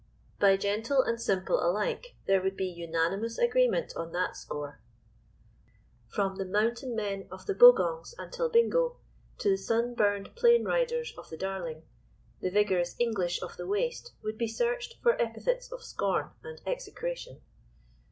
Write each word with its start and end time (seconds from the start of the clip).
By 0.39 0.57
gentle 0.57 1.03
and 1.03 1.21
simple 1.21 1.63
alike 1.63 2.15
there 2.25 2.41
would 2.41 2.57
be 2.57 2.65
unanimous 2.65 3.37
agreement 3.37 3.95
on 3.95 4.11
that 4.13 4.35
score. 4.35 4.81
From 6.07 6.37
the 6.37 6.45
"mountain 6.45 6.95
men" 6.95 7.27
of 7.29 7.45
the 7.45 7.53
Bogongs 7.53 8.15
and 8.17 8.31
Talbingo, 8.33 8.97
to 9.37 9.49
the 9.51 9.57
sun 9.59 9.93
burned 9.93 10.35
plain 10.35 10.65
riders 10.65 11.13
of 11.19 11.29
the 11.29 11.37
Darling, 11.37 11.83
the 12.39 12.49
vigorous 12.49 12.95
English 12.97 13.43
of 13.43 13.57
the 13.57 13.67
Waste 13.67 14.11
would 14.23 14.39
be 14.39 14.47
searched 14.47 14.95
for 15.03 15.21
epithets 15.21 15.71
of 15.71 15.83
scorn 15.83 16.31
and 16.43 16.59
execration. 16.65 17.41